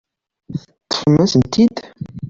Teṭṭfem-asen-tent-id. 0.49 1.77